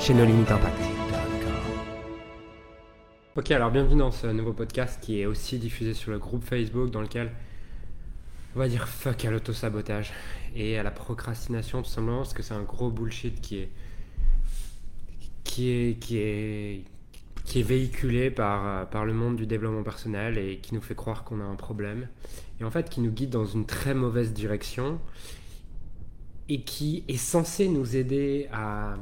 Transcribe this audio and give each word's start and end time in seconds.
chez 0.00 0.14
No 0.14 0.24
Limit 0.24 0.50
Impact. 0.50 0.82
Ok, 3.36 3.50
alors 3.50 3.70
bienvenue 3.70 3.98
dans 3.98 4.10
ce 4.10 4.26
nouveau 4.28 4.54
podcast 4.54 4.98
qui 5.02 5.20
est 5.20 5.26
aussi 5.26 5.58
diffusé 5.58 5.92
sur 5.92 6.10
le 6.10 6.18
groupe 6.18 6.42
Facebook 6.42 6.90
dans 6.90 7.02
lequel 7.02 7.30
on 8.56 8.60
va 8.60 8.68
dire 8.68 8.88
fuck 8.88 9.26
à 9.26 9.30
l'auto-sabotage 9.30 10.12
et 10.56 10.78
à 10.78 10.82
la 10.82 10.90
procrastination 10.90 11.82
tout 11.82 11.90
simplement 11.90 12.18
parce 12.18 12.32
que 12.32 12.42
c'est 12.42 12.54
un 12.54 12.62
gros 12.62 12.90
bullshit 12.90 13.42
qui 13.42 13.58
est 13.58 13.68
qui 15.44 15.68
est 15.68 16.00
qui 16.00 16.16
est 16.16 16.84
qui 17.44 17.60
est 17.60 17.64
véhiculé 17.64 18.30
par, 18.30 18.88
par 18.88 19.04
le 19.04 19.12
monde 19.12 19.36
du 19.36 19.46
développement 19.46 19.82
personnel 19.82 20.38
et 20.38 20.58
qui 20.58 20.74
nous 20.74 20.80
fait 20.80 20.94
croire 20.94 21.24
qu'on 21.24 21.40
a 21.40 21.44
un 21.44 21.56
problème 21.56 22.08
et 22.58 22.64
en 22.64 22.70
fait 22.70 22.88
qui 22.88 23.02
nous 23.02 23.10
guide 23.10 23.30
dans 23.30 23.44
une 23.44 23.66
très 23.66 23.92
mauvaise 23.92 24.32
direction 24.32 24.98
et 26.48 26.62
qui 26.62 27.04
est 27.06 27.18
censé 27.18 27.68
nous 27.68 27.96
aider 27.96 28.48
à 28.50 28.94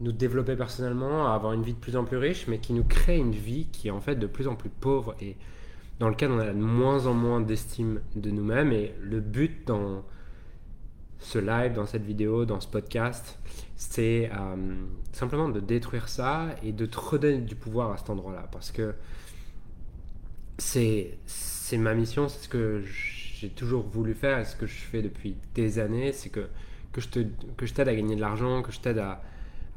nous 0.00 0.12
développer 0.12 0.56
personnellement, 0.56 1.26
à 1.30 1.34
avoir 1.34 1.52
une 1.52 1.62
vie 1.62 1.74
de 1.74 1.78
plus 1.78 1.96
en 1.96 2.04
plus 2.04 2.16
riche, 2.16 2.46
mais 2.48 2.58
qui 2.58 2.72
nous 2.72 2.84
crée 2.84 3.18
une 3.18 3.32
vie 3.32 3.66
qui 3.70 3.88
est 3.88 3.90
en 3.90 4.00
fait 4.00 4.16
de 4.16 4.26
plus 4.26 4.48
en 4.48 4.54
plus 4.54 4.70
pauvre 4.70 5.14
et 5.20 5.36
dans 5.98 6.08
lequel 6.08 6.30
on 6.30 6.38
a 6.38 6.46
de 6.46 6.52
moins 6.52 7.06
en 7.06 7.12
moins 7.12 7.40
d'estime 7.40 8.00
de 8.16 8.30
nous-mêmes. 8.30 8.72
Et 8.72 8.94
le 9.02 9.20
but 9.20 9.66
dans 9.66 10.02
ce 11.18 11.38
live, 11.38 11.74
dans 11.74 11.84
cette 11.84 12.04
vidéo, 12.04 12.46
dans 12.46 12.60
ce 12.60 12.68
podcast, 12.68 13.38
c'est 13.76 14.30
euh, 14.32 14.56
simplement 15.12 15.50
de 15.50 15.60
détruire 15.60 16.08
ça 16.08 16.46
et 16.62 16.72
de 16.72 16.86
te 16.86 16.98
redonner 16.98 17.38
du 17.38 17.54
pouvoir 17.54 17.92
à 17.92 17.98
cet 17.98 18.08
endroit-là. 18.08 18.48
Parce 18.50 18.72
que 18.72 18.94
c'est 20.56 21.18
ma 21.74 21.92
mission, 21.92 22.28
c'est 22.28 22.44
ce 22.44 22.48
que 22.48 22.82
j'ai 22.84 23.50
toujours 23.50 23.82
voulu 23.82 24.14
faire 24.14 24.38
et 24.38 24.46
ce 24.46 24.56
que 24.56 24.66
je 24.66 24.74
fais 24.76 25.02
depuis 25.02 25.36
des 25.54 25.78
années, 25.78 26.12
c'est 26.12 26.30
que, 26.30 26.48
que 26.92 27.00
je 27.02 27.74
t'aide 27.74 27.88
à 27.88 27.94
gagner 27.94 28.16
de 28.16 28.20
l'argent, 28.20 28.62
que 28.62 28.72
je 28.72 28.80
t'aide 28.80 28.98
à, 28.98 29.22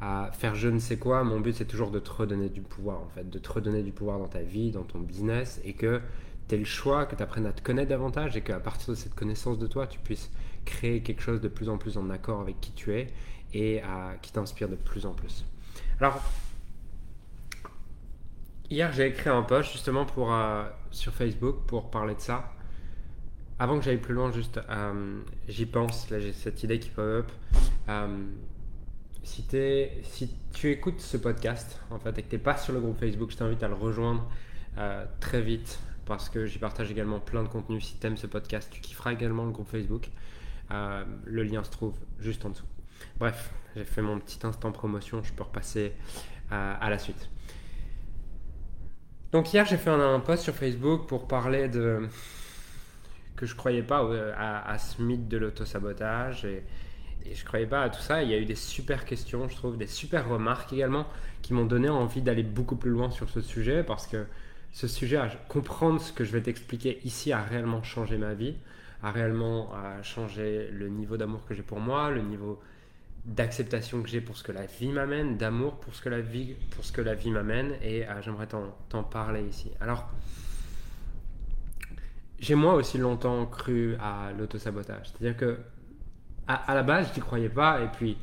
à 0.01 0.31
faire 0.33 0.55
je 0.55 0.67
ne 0.67 0.79
sais 0.79 0.97
quoi, 0.97 1.23
mon 1.23 1.39
but 1.39 1.55
c'est 1.55 1.65
toujours 1.65 1.91
de 1.91 1.99
te 1.99 2.11
redonner 2.11 2.49
du 2.49 2.61
pouvoir 2.61 3.01
en 3.01 3.07
fait, 3.07 3.29
de 3.29 3.39
te 3.39 3.51
redonner 3.51 3.83
du 3.83 3.91
pouvoir 3.91 4.19
dans 4.19 4.27
ta 4.27 4.41
vie, 4.41 4.71
dans 4.71 4.83
ton 4.83 4.99
business 4.99 5.61
et 5.63 5.73
que 5.73 6.01
tu 6.47 6.55
aies 6.55 6.57
le 6.57 6.65
choix, 6.65 7.05
que 7.05 7.15
tu 7.15 7.23
apprennes 7.23 7.45
à 7.45 7.53
te 7.53 7.61
connaître 7.61 7.89
davantage 7.89 8.35
et 8.35 8.41
qu'à 8.41 8.59
partir 8.59 8.89
de 8.89 8.95
cette 8.95 9.15
connaissance 9.15 9.57
de 9.59 9.67
toi, 9.67 9.87
tu 9.87 9.99
puisses 9.99 10.29
créer 10.65 11.01
quelque 11.01 11.21
chose 11.21 11.41
de 11.41 11.47
plus 11.47 11.69
en 11.69 11.77
plus 11.77 11.97
en 11.97 12.09
accord 12.09 12.41
avec 12.41 12.59
qui 12.59 12.71
tu 12.71 12.93
es 12.93 13.07
et 13.53 13.81
qui 14.21 14.31
t'inspire 14.31 14.67
de 14.67 14.75
plus 14.75 15.05
en 15.05 15.13
plus. 15.13 15.45
Alors, 15.99 16.21
hier 18.69 18.91
j'ai 18.91 19.07
écrit 19.07 19.29
un 19.29 19.43
post 19.43 19.71
justement 19.71 20.05
pour, 20.05 20.33
euh, 20.33 20.63
sur 20.91 21.13
Facebook 21.13 21.65
pour 21.67 21.89
parler 21.89 22.15
de 22.15 22.19
ça. 22.19 22.51
Avant 23.59 23.77
que 23.77 23.85
j'aille 23.85 23.97
plus 23.97 24.15
loin, 24.15 24.31
juste 24.31 24.59
euh, 24.69 25.21
j'y 25.47 25.65
pense, 25.65 26.09
là 26.09 26.19
j'ai 26.19 26.33
cette 26.33 26.63
idée 26.63 26.79
qui 26.79 26.89
pop 26.89 27.05
up. 27.05 27.31
Euh, 27.89 28.25
si, 29.23 30.29
tu 30.53 30.71
écoutes 30.71 30.99
ce 30.99 31.17
podcast 31.17 31.79
en 31.89 31.99
fait, 31.99 32.17
et 32.19 32.23
que 32.23 32.29
tu 32.29 32.35
n'es 32.35 32.41
pas 32.41 32.57
sur 32.57 32.73
le 32.73 32.79
groupe 32.79 32.99
Facebook, 32.99 33.31
je 33.31 33.37
t'invite 33.37 33.63
à 33.63 33.67
le 33.67 33.73
rejoindre 33.73 34.29
euh, 34.77 35.05
très 35.19 35.41
vite 35.41 35.79
parce 36.05 36.29
que 36.29 36.45
j'y 36.45 36.59
partage 36.59 36.91
également 36.91 37.19
plein 37.19 37.43
de 37.43 37.47
contenus. 37.47 37.85
Si 37.85 37.97
tu 37.97 38.05
aimes 38.05 38.17
ce 38.17 38.27
podcast, 38.27 38.69
tu 38.71 38.81
kifferas 38.81 39.13
également 39.13 39.45
le 39.45 39.51
groupe 39.51 39.69
Facebook. 39.69 40.09
Euh, 40.71 41.05
le 41.25 41.43
lien 41.43 41.63
se 41.63 41.71
trouve 41.71 41.95
juste 42.19 42.45
en 42.45 42.49
dessous. 42.49 42.65
Bref, 43.19 43.51
j'ai 43.75 43.85
fait 43.85 44.01
mon 44.01 44.19
petit 44.19 44.39
instant 44.45 44.71
promotion, 44.71 45.23
je 45.23 45.31
peux 45.33 45.43
repasser 45.43 45.93
euh, 46.51 46.75
à 46.79 46.89
la 46.89 46.99
suite. 46.99 47.29
Donc 49.31 49.51
hier 49.53 49.65
j'ai 49.65 49.77
fait 49.77 49.89
un, 49.89 50.19
post 50.19 50.43
sur 50.43 50.53
Facebook 50.53 51.07
pour 51.07 51.27
parler 51.27 51.67
de 51.67 52.07
que 53.35 53.47
je 53.47 53.55
croyais 53.55 53.81
pas 53.81 54.07
à, 54.37 54.71
à 54.71 54.77
ce 54.77 55.01
mythe 55.01 55.27
de 55.27 55.37
l'auto-sabotage 55.37 56.45
et, 56.45 56.63
et 57.25 57.35
je 57.35 57.45
croyais 57.45 57.65
pas 57.65 57.83
à 57.83 57.89
tout 57.89 58.01
ça. 58.01 58.23
Il 58.23 58.29
y 58.29 58.33
a 58.33 58.37
eu 58.37 58.45
des 58.45 58.55
super 58.55 59.05
questions, 59.05 59.47
je 59.49 59.55
trouve, 59.55 59.77
des 59.77 59.87
super 59.87 60.27
remarques 60.27 60.73
également 60.73 61.07
qui 61.41 61.53
m'ont 61.53 61.65
donné 61.65 61.89
envie 61.89 62.21
d'aller 62.21 62.43
beaucoup 62.43 62.75
plus 62.75 62.91
loin 62.91 63.11
sur 63.11 63.29
ce 63.29 63.41
sujet 63.41 63.83
parce 63.83 64.07
que 64.07 64.25
ce 64.71 64.87
sujet, 64.87 65.19
comprendre 65.49 66.01
ce 66.01 66.11
que 66.11 66.23
je 66.23 66.31
vais 66.31 66.41
t'expliquer 66.41 66.99
ici, 67.03 67.31
a 67.31 67.43
réellement 67.43 67.83
changé 67.83 68.17
ma 68.17 68.33
vie, 68.33 68.55
a 69.03 69.11
réellement 69.11 69.71
changé 70.01 70.69
le 70.71 70.89
niveau 70.89 71.15
d'amour 71.15 71.45
que 71.45 71.53
j'ai 71.53 71.61
pour 71.61 71.79
moi, 71.79 72.09
le 72.09 72.21
niveau 72.21 72.59
d'acceptation 73.25 74.01
que 74.01 74.09
j'ai 74.09 74.21
pour 74.21 74.35
ce 74.37 74.43
que 74.43 74.51
la 74.51 74.65
vie 74.65 74.89
m'amène, 74.89 75.37
d'amour 75.37 75.79
pour 75.79 75.95
ce 75.95 76.01
que 76.01 76.09
la 76.09 76.19
vie, 76.19 76.55
pour 76.71 76.83
ce 76.83 76.91
que 76.91 77.01
la 77.01 77.15
vie 77.15 77.31
m'amène, 77.31 77.73
et 77.81 78.07
euh, 78.07 78.21
j'aimerais 78.21 78.47
t'en 78.47 79.03
parler 79.03 79.43
ici. 79.43 79.71
Alors, 79.79 80.09
j'ai 82.39 82.55
moi 82.55 82.73
aussi 82.73 82.97
longtemps 82.97 83.45
cru 83.45 83.95
à 84.01 84.31
l'autosabotage, 84.37 85.07
c'est-à-dire 85.07 85.37
que 85.37 85.57
à, 86.47 86.75
la 86.75 86.83
base, 86.83 87.09
je 87.09 87.15
n'y 87.15 87.21
croyais 87.21 87.49
pas. 87.49 87.81
Et 87.81 87.87
puis, 87.87 88.17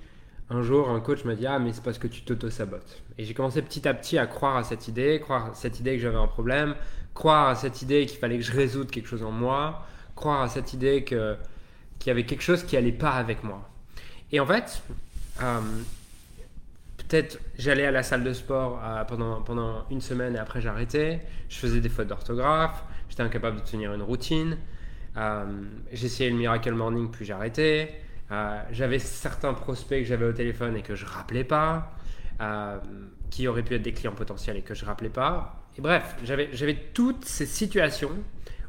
un 0.51 0.63
jour, 0.63 0.91
un 0.91 1.01
coach 1.01 1.25
m'a 1.25 1.35
dit 1.35 1.47
Ah, 1.47 1.59
mais 1.59 1.73
c'est 1.73 1.83
parce 1.83 1.99
que 1.99 2.07
tu 2.07 2.23
t'auto-sabotes. 2.23 3.03
Et 3.19 3.25
j'ai 3.25 3.35
commencé 3.35 3.63
petit 3.63 3.87
à 3.87 3.95
petit 3.95 4.19
à 4.19 4.27
croire 4.27 4.57
à 4.57 4.65
cette 4.65 4.89
idée, 4.89 5.21
croire 5.21 5.51
à 5.51 5.55
cette 5.55 5.81
idée 5.81 5.97
que 5.97 6.03
j'avais 6.03 6.19
un 6.19 6.27
problème, 6.27 6.75
croire 7.15 7.49
à 7.49 7.55
cette 7.55 7.83
idée 7.83 8.07
qu'il 8.07 8.19
fallait 8.19 8.39
que 8.39 8.45
je 8.45 8.53
résoute 8.53 8.91
quelque 8.91 9.09
chose 9.09 9.23
en 9.23 9.31
moi, 9.31 9.87
croire 10.15 10.43
à 10.43 10.49
cette 10.49 10.73
idée 10.73 11.05
que, 11.05 11.37
qu'il 11.99 12.09
y 12.09 12.11
avait 12.11 12.25
quelque 12.25 12.43
chose 12.43 12.65
qui 12.65 12.77
allait 12.77 12.93
pas 12.93 13.13
avec 13.13 13.45
moi. 13.45 13.69
Et 14.33 14.41
en 14.41 14.47
fait, 14.47 14.83
euh, 15.43 15.61
peut-être 16.97 17.41
j'allais 17.59 17.87
à 17.87 17.91
la 17.91 18.03
salle 18.03 18.25
de 18.25 18.33
sport 18.33 18.81
euh, 18.83 19.05
pendant, 19.05 19.43
pendant 19.43 19.85
une 19.91 20.01
semaine 20.01 20.37
et 20.37 20.39
après 20.39 20.61
j'arrêtais, 20.61 21.21
je 21.49 21.59
faisais 21.59 21.81
des 21.81 21.89
fautes 21.89 22.09
d'orthographe, 22.09 22.85
j'étais 23.09 23.23
incapable 23.23 23.61
de 23.61 23.65
tenir 23.67 23.93
une 23.93 24.03
routine, 24.03 24.57
euh, 25.17 25.45
j'essayais 25.93 26.31
le 26.31 26.37
Miracle 26.37 26.73
Morning 26.73 27.11
puis 27.11 27.25
j'arrêtais. 27.25 28.01
Euh, 28.31 28.63
j'avais 28.71 28.99
certains 28.99 29.55
prospects 29.55 30.01
que 30.01 30.09
j'avais 30.09 30.27
au 30.27 30.33
téléphone 30.33 30.77
et 30.77 30.83
que 30.83 30.95
je 30.95 31.05
rappelais 31.05 31.45
pas, 31.45 31.93
euh, 32.41 32.79
qui 33.31 33.49
auraient 33.49 33.65
pu 33.65 33.75
être 33.75 33.83
des 33.83 33.93
clients 33.93 34.15
potentiels 34.15 34.57
et 34.57 34.63
que 34.63 34.75
je 34.75 34.85
rappelais 34.85 35.11
pas. 35.11 35.67
Et 35.77 35.81
bref, 35.81 36.17
j'avais 36.23 36.77
toutes 36.95 37.25
ces 37.25 37.47
situations 37.47 38.13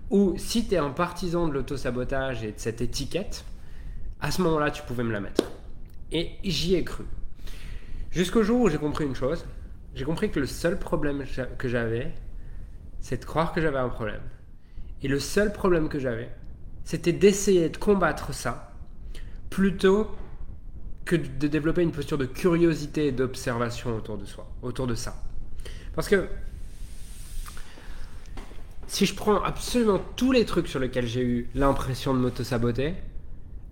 où 0.10 0.36
si 0.38 0.68
tu 0.68 0.76
es 0.76 0.78
un 0.78 0.90
partisan 0.90 1.48
de 1.48 1.54
l'auto-sabotage 1.54 2.44
et 2.44 2.52
de 2.52 2.60
cette 2.60 2.82
étiquette, 2.82 3.46
à 4.20 4.32
ce 4.32 4.42
moment-là, 4.42 4.72
tu 4.72 4.84
pouvais 4.84 5.04
me 5.04 5.12
la 5.12 5.20
mettre. 5.20 5.44
Et 6.12 6.32
j'y 6.44 6.76
ai 6.76 6.84
cru. 6.84 7.06
Jusqu'au 8.12 8.44
jour 8.44 8.62
où 8.62 8.70
j'ai 8.70 8.78
compris 8.78 9.06
une 9.06 9.16
chose. 9.16 9.46
J'ai 9.94 10.06
compris 10.06 10.32
que 10.32 10.40
le 10.40 10.46
seul 10.46 10.80
problème 10.80 11.26
que 11.58 11.68
j'avais, 11.68 12.14
c'est 13.00 13.20
de 13.20 13.26
croire 13.26 13.52
que 13.52 13.62
j'avais 13.62 13.78
un 13.78 13.90
problème. 13.90 14.22
Et 15.02 15.08
le 15.08 15.20
seul 15.20 15.52
problème 15.52 15.90
que 15.90 16.00
j'avais, 16.00 16.30
c'était 16.84 17.14
d'essayer 17.14 17.70
de 17.70 17.78
combattre 17.78 18.34
ça 18.34 18.71
plutôt 19.52 20.10
que 21.06 21.16
de 21.16 21.48
développer 21.48 21.84
une 21.84 21.92
posture 21.92 22.18
de 22.18 22.26
curiosité 22.26 23.08
et 23.08 23.12
d'observation 23.12 23.96
autour 23.96 24.18
de 24.18 24.26
soi, 24.26 24.50
autour 24.64 24.88
de 24.88 24.96
ça. 24.96 25.22
Parce 25.94 26.08
que 26.08 26.28
si 28.88 29.06
je 29.06 29.14
prends 29.14 29.44
absolument 29.44 30.00
tous 30.16 30.32
les 30.32 30.46
trucs 30.46 30.68
sur 30.68 30.80
lesquels 30.80 31.06
j'ai 31.06 31.22
eu 31.22 31.50
l'impression 31.54 32.14
de 32.14 32.20
m'auto-saboter, 32.20 32.96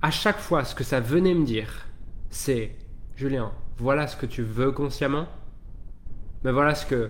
à 0.01 0.11
chaque 0.11 0.39
fois, 0.39 0.63
ce 0.65 0.75
que 0.75 0.83
ça 0.83 0.99
venait 0.99 1.33
me 1.33 1.45
dire, 1.45 1.87
c'est 2.29 2.75
Julien, 3.15 3.51
voilà 3.77 4.07
ce 4.07 4.17
que 4.17 4.25
tu 4.25 4.43
veux 4.43 4.71
consciemment, 4.71 5.27
mais 6.43 6.51
voilà 6.51 6.75
ce 6.75 6.85
que 6.85 7.09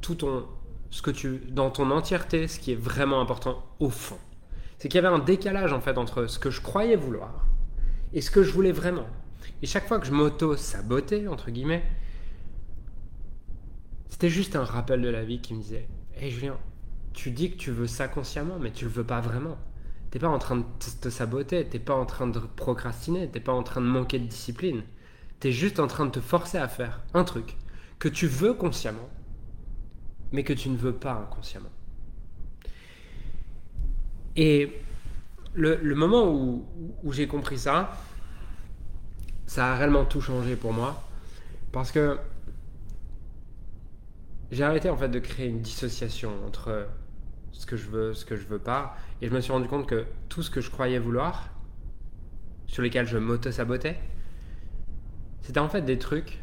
tout 0.00 0.16
ton, 0.16 0.46
ce 0.90 1.00
que 1.00 1.12
tu, 1.12 1.40
dans 1.48 1.70
ton 1.70 1.90
entièreté, 1.92 2.48
ce 2.48 2.58
qui 2.58 2.72
est 2.72 2.80
vraiment 2.80 3.20
important 3.20 3.64
au 3.78 3.90
fond 3.90 4.18
c'est 4.84 4.90
qu'il 4.90 5.00
y 5.00 5.06
avait 5.06 5.16
un 5.16 5.18
décalage 5.18 5.72
en 5.72 5.80
fait 5.80 5.96
entre 5.96 6.26
ce 6.26 6.38
que 6.38 6.50
je 6.50 6.60
croyais 6.60 6.94
vouloir 6.94 7.46
et 8.12 8.20
ce 8.20 8.30
que 8.30 8.42
je 8.42 8.52
voulais 8.52 8.70
vraiment. 8.70 9.06
Et 9.62 9.66
chaque 9.66 9.88
fois 9.88 9.98
que 9.98 10.04
je 10.04 10.12
m'auto-sabotais, 10.12 11.26
entre 11.26 11.50
guillemets, 11.50 11.82
c'était 14.10 14.28
juste 14.28 14.56
un 14.56 14.64
rappel 14.64 15.00
de 15.00 15.08
la 15.08 15.24
vie 15.24 15.40
qui 15.40 15.54
me 15.54 15.62
disait 15.62 15.88
Hé 16.20 16.28
Julien, 16.28 16.58
tu 17.14 17.30
dis 17.30 17.50
que 17.50 17.56
tu 17.56 17.70
veux 17.70 17.86
ça 17.86 18.08
consciemment, 18.08 18.58
mais 18.60 18.72
tu 18.72 18.84
le 18.84 18.90
veux 18.90 19.04
pas 19.04 19.22
vraiment. 19.22 19.56
T'es 20.10 20.18
pas 20.18 20.28
en 20.28 20.38
train 20.38 20.56
de 20.56 20.64
te 21.00 21.08
saboter, 21.08 21.66
t'es 21.66 21.78
pas 21.78 21.94
en 21.94 22.04
train 22.04 22.26
de 22.26 22.38
procrastiner, 22.38 23.30
t'es 23.30 23.40
pas 23.40 23.54
en 23.54 23.62
train 23.62 23.80
de 23.80 23.86
manquer 23.86 24.18
de 24.18 24.26
discipline. 24.26 24.82
T'es 25.40 25.50
juste 25.50 25.80
en 25.80 25.86
train 25.86 26.04
de 26.04 26.10
te 26.10 26.20
forcer 26.20 26.58
à 26.58 26.68
faire 26.68 27.00
un 27.14 27.24
truc 27.24 27.56
que 27.98 28.08
tu 28.08 28.26
veux 28.26 28.52
consciemment, 28.52 29.08
mais 30.30 30.44
que 30.44 30.52
tu 30.52 30.68
ne 30.68 30.76
veux 30.76 30.94
pas 30.94 31.14
inconsciemment. 31.14 31.72
Et 34.36 34.72
le, 35.54 35.94
moment 35.94 36.32
où, 36.32 37.12
j'ai 37.12 37.26
compris 37.26 37.58
ça, 37.58 37.96
ça 39.46 39.72
a 39.72 39.76
réellement 39.76 40.04
tout 40.04 40.20
changé 40.20 40.56
pour 40.56 40.72
moi. 40.72 41.02
Parce 41.72 41.92
que 41.92 42.18
j'ai 44.50 44.64
arrêté 44.64 44.90
en 44.90 44.96
fait 44.96 45.08
de 45.08 45.18
créer 45.18 45.48
une 45.48 45.60
dissociation 45.60 46.30
entre 46.46 46.86
ce 47.52 47.66
que 47.66 47.76
je 47.76 47.88
veux, 47.88 48.14
ce 48.14 48.24
que 48.24 48.36
je 48.36 48.46
veux 48.46 48.58
pas, 48.58 48.96
et 49.22 49.28
je 49.28 49.32
me 49.32 49.40
suis 49.40 49.52
rendu 49.52 49.68
compte 49.68 49.86
que 49.88 50.04
tout 50.28 50.42
ce 50.42 50.50
que 50.50 50.60
je 50.60 50.70
croyais 50.70 50.98
vouloir, 50.98 51.50
sur 52.66 52.82
lesquels 52.82 53.06
je 53.06 53.18
m'auto-sabotais, 53.18 54.00
c'était 55.42 55.60
en 55.60 55.68
fait 55.68 55.82
des 55.82 55.98
trucs 55.98 56.40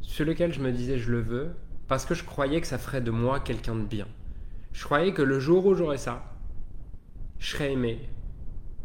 sur 0.00 0.24
lesquels 0.24 0.52
je 0.52 0.60
me 0.60 0.70
disais 0.70 0.98
je 0.98 1.10
le 1.10 1.20
veux 1.20 1.50
parce 1.88 2.06
que 2.06 2.14
je 2.14 2.24
croyais 2.24 2.60
que 2.60 2.66
ça 2.66 2.78
ferait 2.78 3.00
de 3.00 3.10
moi 3.10 3.40
quelqu'un 3.40 3.74
de 3.74 3.84
bien. 3.84 4.06
Je 4.72 4.84
croyais 4.84 5.12
que 5.12 5.22
le 5.22 5.40
jour 5.40 5.66
où 5.66 5.74
j'aurais 5.74 5.98
ça, 5.98 6.33
je 7.38 7.50
serais 7.50 7.72
aimé. 7.72 8.08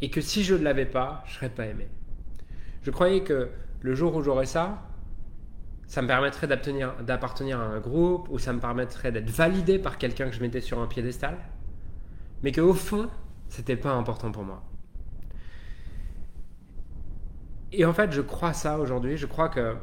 Et 0.00 0.10
que 0.10 0.20
si 0.20 0.44
je 0.44 0.54
ne 0.54 0.62
l'avais 0.62 0.86
pas, 0.86 1.22
je 1.26 1.34
serais 1.34 1.50
pas 1.50 1.66
aimé. 1.66 1.88
Je 2.82 2.90
croyais 2.90 3.22
que 3.22 3.50
le 3.80 3.94
jour 3.94 4.14
où 4.14 4.22
j'aurais 4.22 4.46
ça, 4.46 4.86
ça 5.86 6.02
me 6.02 6.06
permettrait 6.06 6.46
d'appartenir 6.46 7.60
à 7.60 7.64
un 7.64 7.80
groupe, 7.80 8.28
ou 8.30 8.38
ça 8.38 8.52
me 8.52 8.60
permettrait 8.60 9.10
d'être 9.10 9.30
validé 9.30 9.78
par 9.78 9.98
quelqu'un 9.98 10.28
que 10.28 10.36
je 10.36 10.40
mettais 10.40 10.60
sur 10.60 10.78
un 10.80 10.86
piédestal, 10.86 11.36
mais 12.42 12.52
qu'au 12.52 12.74
fond, 12.74 13.10
c'était 13.48 13.76
pas 13.76 13.92
important 13.92 14.30
pour 14.30 14.44
moi. 14.44 14.62
Et 17.72 17.84
en 17.84 17.92
fait, 17.92 18.12
je 18.12 18.20
crois 18.20 18.52
ça 18.52 18.78
aujourd'hui. 18.78 19.16
Je 19.16 19.26
crois 19.26 19.48
que 19.48 19.76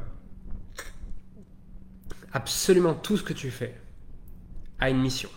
absolument 2.32 2.94
tout 2.94 3.16
ce 3.16 3.22
que 3.22 3.32
tu 3.32 3.50
fais 3.50 3.74
a 4.78 4.90
une 4.90 5.00
mission. 5.00 5.30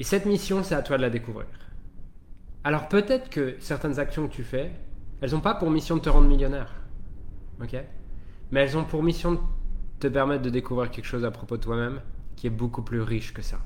Et 0.00 0.02
cette 0.02 0.24
mission, 0.24 0.62
c'est 0.62 0.74
à 0.74 0.80
toi 0.80 0.96
de 0.96 1.02
la 1.02 1.10
découvrir. 1.10 1.46
Alors 2.64 2.88
peut-être 2.88 3.28
que 3.28 3.56
certaines 3.60 3.98
actions 3.98 4.26
que 4.26 4.32
tu 4.32 4.42
fais, 4.42 4.72
elles 5.20 5.32
n'ont 5.32 5.42
pas 5.42 5.54
pour 5.54 5.70
mission 5.70 5.96
de 5.96 6.00
te 6.00 6.08
rendre 6.08 6.26
millionnaire. 6.26 6.74
Ok? 7.62 7.76
Mais 8.50 8.60
elles 8.60 8.78
ont 8.78 8.84
pour 8.84 9.02
mission 9.02 9.32
de 9.32 9.38
te 9.98 10.06
permettre 10.08 10.42
de 10.42 10.48
découvrir 10.48 10.90
quelque 10.90 11.04
chose 11.04 11.26
à 11.26 11.30
propos 11.30 11.58
de 11.58 11.62
toi-même 11.62 12.00
qui 12.34 12.46
est 12.46 12.50
beaucoup 12.50 12.80
plus 12.80 13.02
riche 13.02 13.34
que 13.34 13.42
ça. 13.42 13.60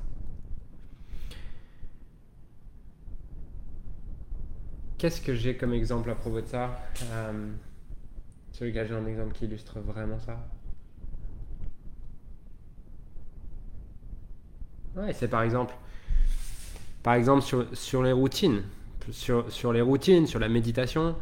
Qu'est-ce 4.97 5.21
que 5.21 5.33
j'ai 5.33 5.55
comme 5.55 5.73
exemple 5.73 6.09
à 6.09 6.15
propos 6.15 6.41
de 6.41 6.47
ça? 6.47 6.77
Euh, 7.03 7.51
Sur 8.51 8.65
lequel 8.65 8.87
j'ai 8.89 8.95
un 8.95 9.05
exemple 9.05 9.33
qui 9.33 9.45
illustre 9.45 9.79
vraiment 9.79 10.19
ça. 10.19 10.45
Ouais, 14.97 15.13
c'est 15.13 15.27
par 15.29 15.43
exemple, 15.43 15.73
par 17.05 17.13
exemple 17.13 17.43
sur, 17.43 17.67
sur 17.73 18.01
les 18.01 18.11
routines, 18.11 18.63
sur, 19.11 19.51
sur, 19.51 19.71
les 19.71 19.81
routines, 19.81 20.25
sur 20.25 20.39
la 20.39 20.49
méditation. 20.49 21.15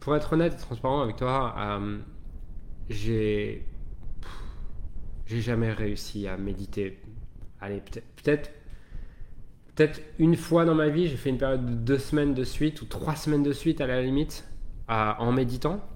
Pour 0.00 0.16
être 0.16 0.32
honnête 0.32 0.54
et 0.54 0.56
transparent 0.56 1.02
avec 1.02 1.16
toi, 1.16 1.54
euh, 1.58 1.98
j'ai 2.88 3.62
j'ai 5.26 5.42
jamais 5.42 5.70
réussi 5.72 6.26
à 6.26 6.38
méditer. 6.38 7.02
Allez, 7.60 7.82
peut-être 7.82 8.50
peut-être 9.74 10.00
une 10.18 10.36
fois 10.36 10.64
dans 10.64 10.74
ma 10.74 10.88
vie, 10.88 11.06
j'ai 11.06 11.18
fait 11.18 11.28
une 11.28 11.36
période 11.36 11.66
de 11.66 11.74
deux 11.74 11.98
semaines 11.98 12.32
de 12.32 12.44
suite 12.44 12.80
ou 12.80 12.86
trois 12.86 13.14
semaines 13.14 13.42
de 13.42 13.52
suite 13.52 13.82
à 13.82 13.86
la 13.86 14.00
limite 14.00 14.48
en 14.88 15.32
méditant. 15.32 15.86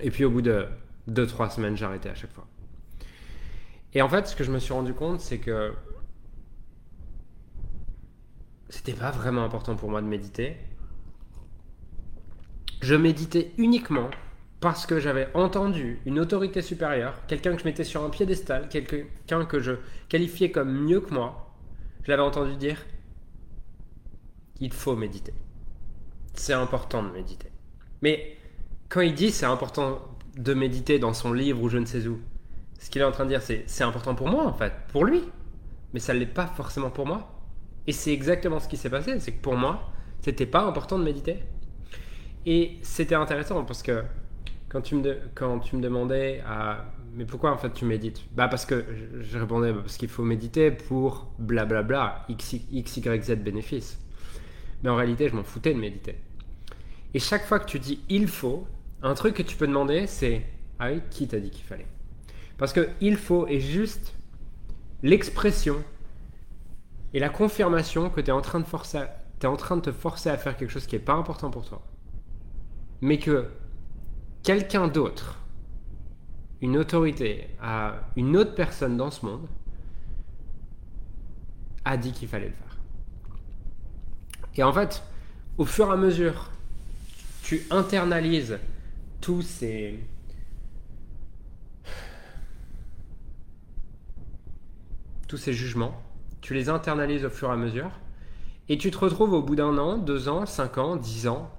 Et 0.00 0.10
puis 0.10 0.24
au 0.24 0.30
bout 0.30 0.40
de 0.40 0.64
deux, 1.08 1.26
trois 1.26 1.50
semaines, 1.50 1.76
arrêté 1.82 2.08
à 2.08 2.14
chaque 2.14 2.32
fois. 2.32 2.46
Et 3.92 4.00
en 4.00 4.08
fait, 4.08 4.28
ce 4.28 4.34
que 4.34 4.44
je 4.44 4.50
me 4.50 4.60
suis 4.60 4.72
rendu 4.72 4.94
compte, 4.94 5.20
c'est 5.20 5.38
que 5.38 5.74
c'était 8.68 8.92
pas 8.92 9.10
vraiment 9.10 9.44
important 9.44 9.76
pour 9.76 9.90
moi 9.90 10.02
de 10.02 10.06
méditer. 10.06 10.56
Je 12.80 12.94
méditais 12.94 13.52
uniquement 13.58 14.10
parce 14.60 14.86
que 14.86 14.98
j'avais 14.98 15.28
entendu 15.34 16.00
une 16.04 16.18
autorité 16.18 16.62
supérieure, 16.62 17.14
quelqu'un 17.26 17.54
que 17.54 17.60
je 17.60 17.64
mettais 17.64 17.84
sur 17.84 18.02
un 18.04 18.10
piédestal, 18.10 18.68
quelqu'un 18.68 19.44
que 19.46 19.60
je 19.60 19.72
qualifiais 20.08 20.50
comme 20.50 20.72
mieux 20.72 21.00
que 21.00 21.14
moi, 21.14 21.54
je 22.02 22.10
l'avais 22.10 22.22
entendu 22.22 22.56
dire, 22.56 22.84
il 24.60 24.72
faut 24.72 24.96
méditer. 24.96 25.34
C'est 26.34 26.52
important 26.52 27.02
de 27.02 27.10
méditer. 27.10 27.50
Mais 28.02 28.36
quand 28.88 29.00
il 29.00 29.14
dit 29.14 29.30
c'est 29.30 29.46
important 29.46 30.00
de 30.36 30.54
méditer 30.54 30.98
dans 30.98 31.12
son 31.12 31.32
livre 31.32 31.62
ou 31.62 31.68
je 31.68 31.78
ne 31.78 31.84
sais 31.84 32.06
où, 32.06 32.20
ce 32.78 32.90
qu'il 32.90 33.02
est 33.02 33.04
en 33.04 33.12
train 33.12 33.24
de 33.24 33.30
dire 33.30 33.42
c'est 33.42 33.64
c'est 33.66 33.84
important 33.84 34.14
pour 34.14 34.28
moi 34.28 34.44
en 34.44 34.52
fait, 34.52 34.72
pour 34.88 35.04
lui. 35.04 35.22
Mais 35.92 36.00
ça 36.00 36.14
ne 36.14 36.18
l'est 36.18 36.26
pas 36.26 36.46
forcément 36.46 36.90
pour 36.90 37.06
moi. 37.06 37.37
Et 37.88 37.92
c'est 37.92 38.12
exactement 38.12 38.60
ce 38.60 38.68
qui 38.68 38.76
s'est 38.76 38.90
passé, 38.90 39.18
c'est 39.18 39.32
que 39.32 39.40
pour 39.40 39.56
moi, 39.56 39.90
c'était 40.20 40.44
pas 40.44 40.60
important 40.60 40.98
de 40.98 41.04
méditer. 41.04 41.38
Et 42.44 42.76
c'était 42.82 43.14
intéressant 43.14 43.64
parce 43.64 43.82
que 43.82 44.04
quand 44.68 44.82
tu 44.82 44.94
me, 44.94 45.18
quand 45.34 45.58
tu 45.60 45.74
me 45.74 45.80
demandais 45.80 46.44
mais 47.14 47.24
pourquoi 47.24 47.50
en 47.50 47.56
fait 47.56 47.72
tu 47.72 47.86
médites? 47.86 48.22
Bah 48.36 48.46
parce 48.46 48.66
que 48.66 48.84
je 49.20 49.38
répondais 49.38 49.72
parce 49.72 49.96
qu'il 49.96 50.10
faut 50.10 50.22
méditer 50.22 50.70
pour 50.70 51.32
blablabla 51.38 52.26
x, 52.28 52.56
x 52.70 52.98
y 52.98 53.22
z 53.22 53.36
bénéfices. 53.36 53.98
Mais 54.82 54.90
en 54.90 54.96
réalité, 54.96 55.30
je 55.30 55.34
m'en 55.34 55.42
foutais 55.42 55.72
de 55.72 55.80
méditer. 55.80 56.16
Et 57.14 57.18
chaque 57.18 57.46
fois 57.46 57.58
que 57.58 57.66
tu 57.66 57.78
dis 57.78 58.02
il 58.10 58.28
faut, 58.28 58.66
un 59.02 59.14
truc 59.14 59.34
que 59.34 59.42
tu 59.42 59.56
peux 59.56 59.66
demander, 59.66 60.06
c'est 60.06 60.42
ah 60.78 60.90
oui, 60.92 61.00
qui 61.08 61.26
t'a 61.26 61.40
dit 61.40 61.48
qu'il 61.48 61.64
fallait? 61.64 61.86
Parce 62.58 62.74
que 62.74 62.90
il 63.00 63.16
faut 63.16 63.46
est 63.46 63.60
juste 63.60 64.12
l'expression 65.02 65.82
et 67.14 67.20
la 67.20 67.28
confirmation 67.28 68.10
que 68.10 68.20
tu 68.20 68.28
es 68.28 68.32
en 68.32 68.42
train 68.42 68.60
de 68.60 68.66
forcer, 68.66 69.02
en 69.44 69.56
train 69.56 69.76
de 69.76 69.82
te 69.82 69.92
forcer 69.92 70.30
à 70.30 70.36
faire 70.36 70.56
quelque 70.56 70.70
chose 70.70 70.86
qui 70.86 70.96
n'est 70.96 71.02
pas 71.02 71.14
important 71.14 71.50
pour 71.50 71.64
toi, 71.64 71.82
mais 73.00 73.18
que 73.18 73.48
quelqu'un 74.42 74.88
d'autre 74.88 75.38
une 76.60 76.76
autorité 76.76 77.48
à 77.60 77.94
une 78.16 78.36
autre 78.36 78.54
personne 78.54 78.96
dans 78.96 79.10
ce 79.10 79.24
monde 79.24 79.46
a 81.84 81.96
dit 81.96 82.12
qu'il 82.12 82.28
fallait 82.28 82.48
le 82.48 82.54
faire. 82.54 82.78
Et 84.56 84.62
en 84.62 84.72
fait, 84.72 85.02
au 85.56 85.64
fur 85.64 85.88
et 85.88 85.92
à 85.92 85.96
mesure, 85.96 86.50
tu 87.42 87.62
internalises 87.70 88.58
tous 89.20 89.42
ces... 89.42 89.98
tous 95.28 95.36
ces 95.36 95.52
jugements, 95.52 96.02
tu 96.40 96.54
les 96.54 96.68
internalises 96.68 97.24
au 97.24 97.30
fur 97.30 97.48
et 97.48 97.52
à 97.52 97.56
mesure, 97.56 97.90
et 98.68 98.78
tu 98.78 98.90
te 98.90 98.98
retrouves 98.98 99.32
au 99.32 99.42
bout 99.42 99.56
d'un 99.56 99.76
an, 99.78 99.98
deux 99.98 100.28
ans, 100.28 100.46
cinq 100.46 100.78
ans, 100.78 100.96
dix 100.96 101.26
ans, 101.28 101.50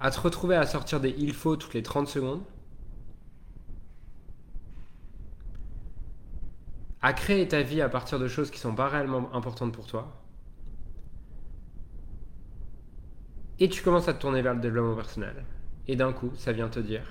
à 0.00 0.10
te 0.10 0.20
retrouver 0.20 0.56
à 0.56 0.66
sortir 0.66 1.00
des 1.00 1.14
il 1.18 1.32
faut 1.32 1.56
toutes 1.56 1.74
les 1.74 1.82
30 1.82 2.06
secondes, 2.08 2.42
à 7.00 7.12
créer 7.12 7.46
ta 7.48 7.62
vie 7.62 7.80
à 7.80 7.88
partir 7.88 8.18
de 8.18 8.28
choses 8.28 8.50
qui 8.50 8.58
sont 8.58 8.74
pas 8.74 8.88
réellement 8.88 9.32
importantes 9.34 9.72
pour 9.72 9.86
toi. 9.86 10.22
Et 13.60 13.68
tu 13.68 13.82
commences 13.82 14.08
à 14.08 14.14
te 14.14 14.20
tourner 14.20 14.42
vers 14.42 14.54
le 14.54 14.60
développement 14.60 14.94
personnel. 14.94 15.44
Et 15.88 15.96
d'un 15.96 16.12
coup, 16.12 16.30
ça 16.36 16.52
vient 16.52 16.68
te 16.68 16.78
dire 16.78 17.02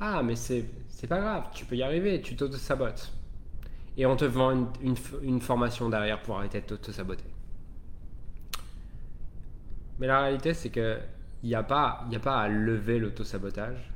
Ah, 0.00 0.22
mais 0.22 0.36
c'est, 0.36 0.66
pas 1.08 1.20
grave, 1.20 1.48
tu 1.54 1.64
peux 1.64 1.76
y 1.76 1.82
arriver, 1.82 2.20
tu 2.20 2.36
t'auto-sabotes. 2.36 3.12
Et 3.98 4.06
on 4.06 4.14
te 4.14 4.24
vend 4.24 4.72
une, 4.80 5.40
formation 5.40 5.88
derrière 5.88 6.22
pour 6.22 6.38
arrêter 6.38 6.60
de 6.60 6.66
t'auto-saboter. 6.66 7.24
Mais 9.98 10.06
la 10.06 10.20
réalité, 10.20 10.54
c'est 10.54 10.70
que 10.70 10.98
il 11.42 11.48
n'y 11.48 11.56
a, 11.56 11.64
pas, 11.64 12.06
à 12.24 12.48
lever 12.48 13.00
l'auto-sabotage. 13.00 13.92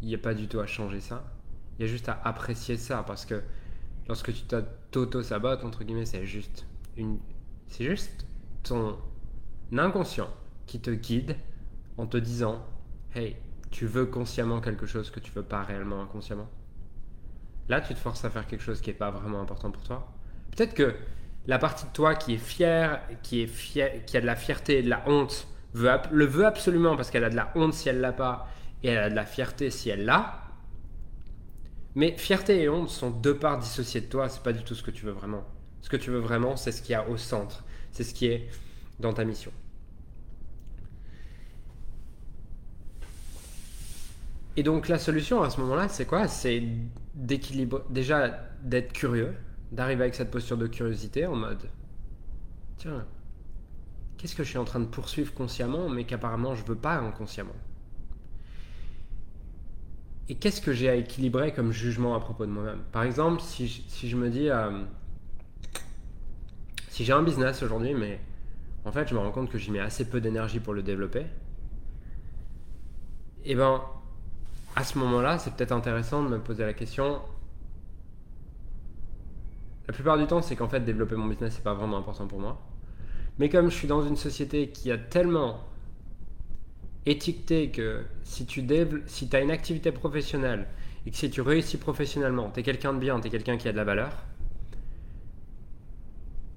Il 0.00 0.08
n'y 0.08 0.14
a 0.14 0.18
pas 0.18 0.32
du 0.32 0.48
tout 0.48 0.58
à 0.60 0.66
changer 0.66 1.00
ça. 1.00 1.24
Il 1.78 1.82
y 1.82 1.84
a 1.84 1.88
juste 1.88 2.08
à 2.08 2.18
apprécier 2.24 2.78
ça 2.78 3.02
parce 3.02 3.26
que 3.26 3.42
lorsque 4.08 4.32
tu 4.32 4.42
t'auto-sabotes, 4.90 5.64
entre 5.64 5.84
guillemets, 5.84 6.06
c'est 6.06 6.24
juste, 6.26 6.66
juste 7.78 8.26
ton 8.62 8.96
inconscient 9.72 10.30
qui 10.66 10.80
te 10.80 10.90
guide 10.90 11.36
en 11.98 12.06
te 12.06 12.16
disant 12.16 12.64
Hey, 13.14 13.36
tu 13.70 13.86
veux 13.86 14.06
consciemment 14.06 14.62
quelque 14.62 14.86
chose 14.86 15.10
que 15.10 15.20
tu 15.20 15.30
veux 15.32 15.42
pas 15.42 15.62
réellement 15.62 16.00
inconsciemment? 16.00 16.48
Là, 17.68 17.80
tu 17.80 17.94
te 17.94 17.98
forces 17.98 18.24
à 18.24 18.30
faire 18.30 18.46
quelque 18.46 18.62
chose 18.62 18.80
qui 18.80 18.90
n'est 18.90 18.96
pas 18.96 19.10
vraiment 19.10 19.40
important 19.40 19.70
pour 19.70 19.82
toi. 19.82 20.12
Peut-être 20.56 20.74
que 20.74 20.94
la 21.46 21.58
partie 21.58 21.86
de 21.86 21.92
toi 21.92 22.14
qui 22.14 22.34
est 22.34 22.38
fière, 22.38 23.00
qui, 23.22 23.42
est 23.42 23.46
fière, 23.46 24.04
qui 24.04 24.16
a 24.16 24.20
de 24.20 24.26
la 24.26 24.36
fierté 24.36 24.78
et 24.78 24.82
de 24.82 24.88
la 24.88 25.02
honte, 25.08 25.48
veut, 25.74 25.90
le 26.10 26.24
veut 26.24 26.46
absolument 26.46 26.96
parce 26.96 27.10
qu'elle 27.10 27.24
a 27.24 27.30
de 27.30 27.36
la 27.36 27.52
honte 27.54 27.74
si 27.74 27.88
elle 27.88 28.00
l'a 28.00 28.12
pas 28.12 28.48
et 28.82 28.88
elle 28.88 28.98
a 28.98 29.10
de 29.10 29.14
la 29.14 29.24
fierté 29.24 29.70
si 29.70 29.90
elle 29.90 30.04
l'a. 30.04 30.42
Mais 31.94 32.16
fierté 32.16 32.62
et 32.62 32.68
honte 32.68 32.90
sont 32.90 33.10
deux 33.10 33.36
parts 33.36 33.58
dissociées 33.58 34.02
de 34.02 34.06
toi, 34.06 34.28
c'est 34.28 34.42
pas 34.42 34.52
du 34.52 34.62
tout 34.62 34.74
ce 34.74 34.82
que 34.82 34.90
tu 34.90 35.06
veux 35.06 35.12
vraiment. 35.12 35.44
Ce 35.80 35.88
que 35.88 35.96
tu 35.96 36.10
veux 36.10 36.18
vraiment, 36.18 36.56
c'est 36.56 36.72
ce 36.72 36.82
qu'il 36.82 36.92
y 36.92 36.94
a 36.94 37.08
au 37.08 37.16
centre, 37.16 37.64
c'est 37.92 38.04
ce 38.04 38.12
qui 38.12 38.26
est 38.26 38.48
dans 39.00 39.12
ta 39.12 39.24
mission. 39.24 39.52
Et 44.56 44.62
donc 44.62 44.88
la 44.88 44.98
solution 44.98 45.42
à 45.42 45.50
ce 45.50 45.60
moment-là, 45.60 45.88
c'est 45.88 46.06
quoi? 46.06 46.28
C'est 46.28 46.62
d'équilibrer, 47.16 47.82
déjà 47.90 48.28
d'être 48.62 48.92
curieux, 48.92 49.34
d'arriver 49.72 50.02
avec 50.02 50.14
cette 50.14 50.30
posture 50.30 50.58
de 50.58 50.66
curiosité 50.66 51.26
en 51.26 51.34
mode, 51.34 51.68
tiens, 52.76 53.06
qu'est-ce 54.18 54.36
que 54.36 54.44
je 54.44 54.50
suis 54.50 54.58
en 54.58 54.64
train 54.64 54.80
de 54.80 54.86
poursuivre 54.86 55.32
consciemment, 55.34 55.88
mais 55.88 56.04
qu'apparemment 56.04 56.54
je 56.54 56.64
veux 56.64 56.76
pas 56.76 56.96
inconsciemment? 56.98 57.56
Et 60.28 60.34
qu'est-ce 60.34 60.60
que 60.60 60.72
j'ai 60.72 60.88
à 60.88 60.96
équilibrer 60.96 61.52
comme 61.54 61.72
jugement 61.72 62.14
à 62.14 62.20
propos 62.20 62.46
de 62.46 62.50
moi-même? 62.50 62.82
Par 62.92 63.04
exemple, 63.04 63.40
si 63.40 63.68
je, 63.68 63.82
si 63.86 64.08
je 64.08 64.16
me 64.16 64.28
dis, 64.28 64.50
euh, 64.50 64.82
si 66.88 67.04
j'ai 67.04 67.12
un 67.12 67.22
business 67.22 67.62
aujourd'hui, 67.62 67.94
mais 67.94 68.20
en 68.84 68.92
fait 68.92 69.08
je 69.08 69.14
me 69.14 69.20
rends 69.20 69.32
compte 69.32 69.50
que 69.50 69.58
j'y 69.58 69.70
mets 69.70 69.80
assez 69.80 70.08
peu 70.08 70.20
d'énergie 70.20 70.60
pour 70.60 70.74
le 70.74 70.82
développer, 70.82 71.26
et 73.44 73.52
eh 73.52 73.54
ben 73.54 73.80
à 74.76 74.84
ce 74.84 74.98
moment-là, 74.98 75.38
c'est 75.38 75.54
peut-être 75.54 75.72
intéressant 75.72 76.22
de 76.22 76.28
me 76.28 76.38
poser 76.38 76.64
la 76.64 76.74
question. 76.74 77.22
La 79.88 79.94
plupart 79.94 80.18
du 80.18 80.26
temps, 80.26 80.42
c'est 80.42 80.54
qu'en 80.54 80.68
fait, 80.68 80.80
développer 80.80 81.16
mon 81.16 81.26
business, 81.26 81.54
c'est 81.56 81.64
pas 81.64 81.72
vraiment 81.72 81.96
important 81.96 82.26
pour 82.26 82.38
moi. 82.38 82.60
Mais 83.38 83.48
comme 83.48 83.70
je 83.70 83.74
suis 83.74 83.88
dans 83.88 84.02
une 84.02 84.16
société 84.16 84.68
qui 84.68 84.92
a 84.92 84.98
tellement 84.98 85.64
étiqueté 87.06 87.70
que 87.70 88.02
si 88.24 88.44
tu 88.44 88.66
si 89.06 89.28
as 89.32 89.40
une 89.40 89.50
activité 89.50 89.92
professionnelle 89.92 90.66
et 91.06 91.10
que 91.10 91.16
si 91.16 91.30
tu 91.30 91.40
réussis 91.40 91.78
professionnellement, 91.78 92.50
tu 92.50 92.60
es 92.60 92.62
quelqu'un 92.62 92.92
de 92.92 92.98
bien, 92.98 93.18
tu 93.20 93.28
es 93.28 93.30
quelqu'un 93.30 93.56
qui 93.56 93.68
a 93.68 93.72
de 93.72 93.76
la 93.76 93.84
valeur, 93.84 94.12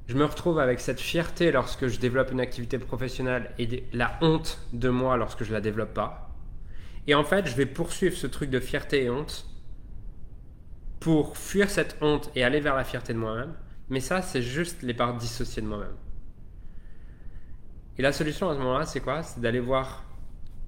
je 0.07 0.15
me 0.15 0.25
retrouve 0.25 0.59
avec 0.59 0.79
cette 0.79 0.99
fierté 0.99 1.51
lorsque 1.51 1.87
je 1.87 1.99
développe 1.99 2.31
une 2.31 2.41
activité 2.41 2.79
professionnelle 2.79 3.51
et 3.59 3.83
la 3.93 4.17
honte 4.21 4.59
de 4.73 4.89
moi 4.89 5.15
lorsque 5.17 5.43
je 5.43 5.53
la 5.53 5.61
développe 5.61 5.93
pas. 5.93 6.28
Et 7.09 7.15
en 7.15 7.23
fait, 7.23 7.47
je 7.47 7.55
vais 7.55 7.65
poursuivre 7.65 8.15
ce 8.15 8.27
truc 8.27 8.51
de 8.51 8.59
fierté 8.59 9.05
et 9.05 9.09
honte 9.09 9.47
pour 10.99 11.37
fuir 11.37 11.67
cette 11.71 11.97
honte 12.01 12.29
et 12.35 12.43
aller 12.43 12.59
vers 12.59 12.75
la 12.75 12.83
fierté 12.83 13.13
de 13.13 13.17
moi-même. 13.17 13.55
Mais 13.89 13.99
ça, 13.99 14.21
c'est 14.21 14.43
juste 14.43 14.83
les 14.83 14.93
parts 14.93 15.17
dissociées 15.17 15.63
de 15.63 15.67
moi-même. 15.67 15.95
Et 17.97 18.03
la 18.03 18.13
solution 18.13 18.47
à 18.47 18.53
ce 18.53 18.59
moment-là, 18.59 18.85
c'est 18.85 18.99
quoi? 18.99 19.23
C'est 19.23 19.39
d'aller 19.39 19.59
voir, 19.59 20.03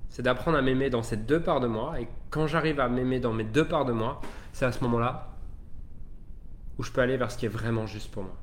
c'est 0.10 0.24
d'apprendre 0.24 0.57
à 0.57 0.63
m'aimer 0.63 0.89
dans 0.89 1.03
ces 1.03 1.15
deux 1.15 1.43
parts 1.43 1.60
de 1.60 1.67
moi. 1.67 2.01
Et 2.01 2.07
quand 2.31 2.48
j'arrive 2.48 2.79
à 2.79 2.89
m'aimer 2.89 3.19
dans 3.19 3.33
mes 3.33 3.43
deux 3.43 3.67
parts 3.67 3.86
de 3.86 3.93
moi, 3.93 4.19
c'est 4.51 4.65
à 4.65 4.71
ce 4.71 4.83
moment-là 4.83 5.38
où 6.79 6.83
je 6.83 6.91
peux 6.91 7.01
aller 7.01 7.17
vers 7.17 7.29
ce 7.29 7.38
qui 7.38 7.45
est 7.45 7.50
vraiment 7.50 7.86
juste 7.86 8.10
pour 8.10 8.24
moi. 8.24 8.36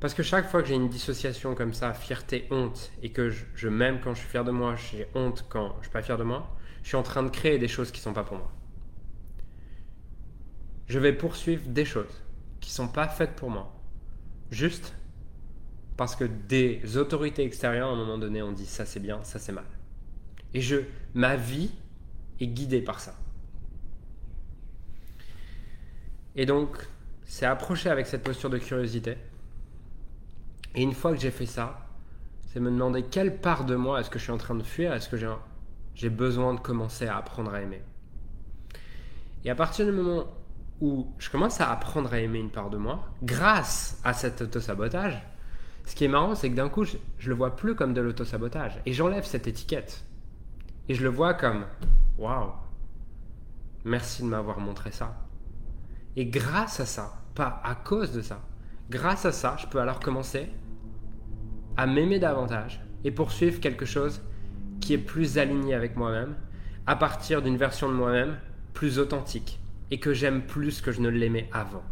Parce 0.00 0.14
que 0.14 0.22
chaque 0.22 0.48
fois 0.48 0.62
que 0.62 0.68
j'ai 0.68 0.76
une 0.76 0.88
dissociation 0.88 1.54
comme 1.54 1.72
ça, 1.72 1.92
fierté, 1.92 2.46
honte, 2.50 2.92
et 3.02 3.10
que 3.10 3.30
je, 3.30 3.68
m'aime 3.68 4.00
quand 4.00 4.14
je 4.14 4.20
suis 4.20 4.28
fier 4.28 4.44
de 4.44 4.52
moi, 4.52 4.76
j'ai 4.76 5.08
honte 5.14 5.44
quand 5.48 5.74
je 5.78 5.86
suis 5.86 5.92
pas 5.92 6.02
fier 6.02 6.16
de 6.16 6.22
moi, 6.22 6.56
je 6.82 6.88
suis 6.88 6.96
en 6.96 7.02
train 7.02 7.24
de 7.24 7.30
créer 7.30 7.58
des 7.58 7.66
choses 7.66 7.90
qui 7.90 7.98
ne 8.00 8.04
sont 8.04 8.12
pas 8.12 8.22
pour 8.22 8.38
moi. 8.38 8.52
Je 10.86 10.98
vais 10.98 11.12
poursuivre 11.12 11.68
des 11.68 11.84
choses 11.84 12.22
qui 12.60 12.70
ne 12.70 12.74
sont 12.74 12.88
pas 12.88 13.08
faites 13.08 13.34
pour 13.34 13.50
moi. 13.50 13.74
Juste 14.50 14.94
parce 15.96 16.14
que 16.14 16.24
des 16.24 16.96
autorités 16.96 17.44
extérieures, 17.44 17.88
à 17.88 17.92
un 17.92 17.96
moment 17.96 18.18
donné, 18.18 18.40
ont 18.40 18.52
dit 18.52 18.66
ça 18.66 18.86
c'est 18.86 19.00
bien, 19.00 19.22
ça 19.24 19.40
c'est 19.40 19.52
mal. 19.52 19.66
Et 20.54 20.60
je, 20.60 20.76
ma 21.12 21.34
vie 21.36 21.72
est 22.40 22.46
guidée 22.46 22.80
par 22.80 23.00
ça. 23.00 23.16
Et 26.36 26.46
donc, 26.46 26.78
c'est 27.24 27.46
approcher 27.46 27.90
avec 27.90 28.06
cette 28.06 28.22
posture 28.22 28.48
de 28.48 28.58
curiosité. 28.58 29.16
Et 30.74 30.82
une 30.82 30.92
fois 30.92 31.12
que 31.12 31.18
j'ai 31.18 31.30
fait 31.30 31.46
ça, 31.46 31.86
c'est 32.46 32.60
me 32.60 32.70
demander 32.70 33.02
quelle 33.02 33.40
part 33.40 33.64
de 33.64 33.76
moi 33.76 34.00
est-ce 34.00 34.10
que 34.10 34.18
je 34.18 34.24
suis 34.24 34.32
en 34.32 34.38
train 34.38 34.54
de 34.54 34.62
fuir, 34.62 34.92
est-ce 34.92 35.08
que 35.08 35.16
j'ai 35.94 36.10
besoin 36.10 36.54
de 36.54 36.60
commencer 36.60 37.06
à 37.06 37.16
apprendre 37.16 37.52
à 37.52 37.60
aimer. 37.60 37.82
Et 39.44 39.50
à 39.50 39.54
partir 39.54 39.86
du 39.86 39.92
moment 39.92 40.24
où 40.80 41.12
je 41.18 41.30
commence 41.30 41.60
à 41.60 41.70
apprendre 41.70 42.12
à 42.12 42.20
aimer 42.20 42.38
une 42.38 42.50
part 42.50 42.70
de 42.70 42.76
moi, 42.76 43.04
grâce 43.22 44.00
à 44.04 44.12
cet 44.12 44.42
auto-sabotage, 44.42 45.22
ce 45.84 45.94
qui 45.94 46.04
est 46.04 46.08
marrant, 46.08 46.34
c'est 46.34 46.50
que 46.50 46.54
d'un 46.54 46.68
coup, 46.68 46.84
je, 46.84 46.96
je, 47.18 47.28
le 47.30 47.34
vois 47.34 47.56
plus 47.56 47.74
comme 47.74 47.94
de 47.94 48.00
l'auto-sabotage. 48.00 48.80
Et 48.84 48.92
j'enlève 48.92 49.24
cette 49.24 49.46
étiquette. 49.46 50.04
Et 50.88 50.94
je 50.94 51.02
le 51.02 51.08
vois 51.08 51.34
comme 51.34 51.64
Waouh, 52.18 52.52
merci 53.84 54.22
de 54.22 54.28
m'avoir 54.28 54.60
montré 54.60 54.92
ça. 54.92 55.16
Et 56.16 56.26
grâce 56.26 56.80
à 56.80 56.86
ça, 56.86 57.22
pas 57.34 57.60
à 57.64 57.74
cause 57.74 58.12
de 58.12 58.22
ça, 58.22 58.40
grâce 58.90 59.24
à 59.24 59.32
ça, 59.32 59.56
je 59.58 59.66
peux 59.66 59.80
alors 59.80 60.00
commencer 60.00 60.48
à 61.76 61.86
m'aimer 61.86 62.18
davantage 62.18 62.80
et 63.04 63.10
poursuivre 63.10 63.60
quelque 63.60 63.84
chose 63.84 64.22
qui 64.80 64.94
est 64.94 64.98
plus 64.98 65.38
aligné 65.38 65.74
avec 65.74 65.96
moi-même, 65.96 66.34
à 66.86 66.96
partir 66.96 67.42
d'une 67.42 67.56
version 67.56 67.88
de 67.88 67.94
moi-même 67.94 68.36
plus 68.72 68.98
authentique 68.98 69.60
et 69.90 70.00
que 70.00 70.12
j'aime 70.12 70.42
plus 70.42 70.80
que 70.80 70.92
je 70.92 71.00
ne 71.00 71.08
l'aimais 71.08 71.48
avant. 71.52 71.82